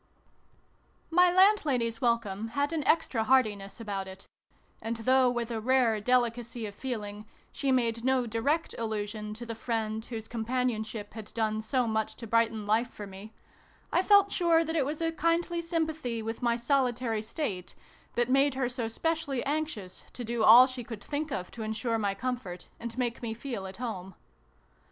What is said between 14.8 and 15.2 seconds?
was a